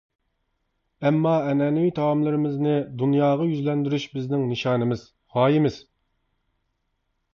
ئەمما 1.09 1.33
ئەنئەنىۋى 1.49 1.91
تائاملىرىمىزنى 1.99 2.73
دۇنياغا 3.01 3.47
يۈزلەندۈرۈش 3.51 4.09
بىزنىڭ 4.17 4.47
نىشانىمىز، 4.55 5.05
غايىمىز. 5.37 5.79